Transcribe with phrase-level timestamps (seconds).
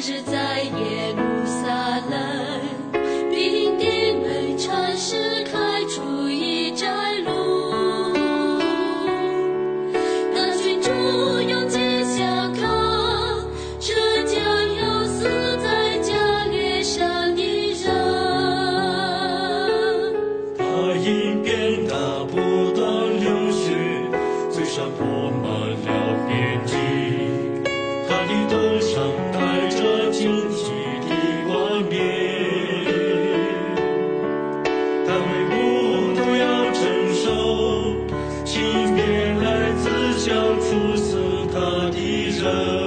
[0.00, 2.70] 日在耶路撒冷
[3.30, 6.86] 兵地每禅师开出一窄
[7.24, 8.12] 路
[10.32, 10.88] 那群猪
[13.80, 14.40] 这将
[14.76, 15.24] 要死
[15.58, 16.44] 在加
[16.80, 17.84] 山的人
[20.56, 20.62] 他
[21.88, 23.74] 打不断流血
[24.48, 24.88] 最伤
[42.48, 42.77] Hallelujah.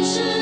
[0.00, 0.37] 是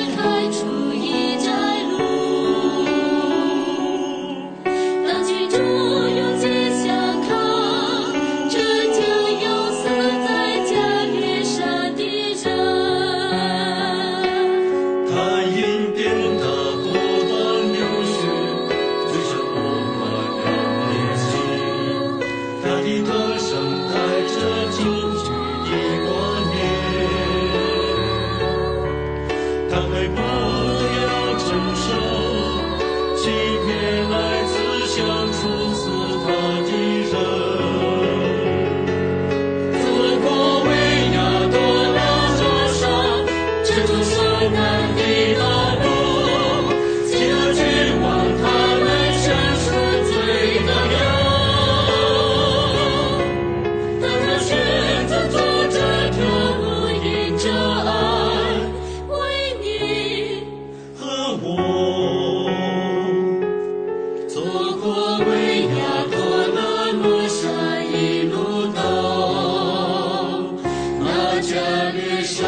[72.27, 72.45] 上，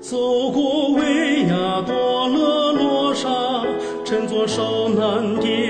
[0.00, 0.16] 走
[0.50, 3.28] 过维亚多勒罗莎，
[4.02, 5.61] 乘坐首南天。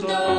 [0.00, 0.31] Santo.